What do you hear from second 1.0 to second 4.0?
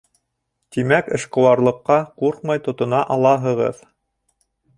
эшҡыуарлыҡҡа ҡурҡмай тотона алаһығыҙ.